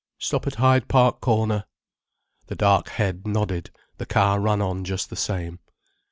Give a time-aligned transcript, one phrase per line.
[0.17, 1.65] "Stop at Hyde Park Corner."
[2.47, 3.69] The dark head nodded,
[3.99, 5.59] the car ran on just the same.